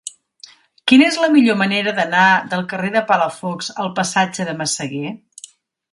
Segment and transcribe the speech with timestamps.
[0.91, 5.17] Quina és la millor manera d'anar del carrer de Palafox al passatge de Massaguer?